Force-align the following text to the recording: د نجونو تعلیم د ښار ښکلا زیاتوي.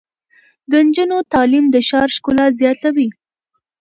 د 0.71 0.71
نجونو 0.85 1.17
تعلیم 1.33 1.65
د 1.71 1.75
ښار 1.87 2.09
ښکلا 2.15 2.45
زیاتوي. 2.59 3.07